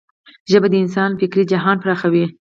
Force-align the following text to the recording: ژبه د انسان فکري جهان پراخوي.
ژبه 0.51 0.67
د 0.71 0.75
انسان 0.83 1.11
فکري 1.19 1.43
جهان 1.51 1.77
پراخوي. 1.83 2.25